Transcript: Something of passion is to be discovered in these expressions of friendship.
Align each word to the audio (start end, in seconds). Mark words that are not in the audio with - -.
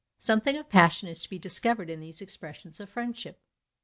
Something 0.17 0.57
of 0.57 0.67
passion 0.67 1.07
is 1.09 1.21
to 1.21 1.29
be 1.29 1.37
discovered 1.37 1.87
in 1.87 1.99
these 1.99 2.23
expressions 2.23 2.79
of 2.79 2.89
friendship. 2.89 3.39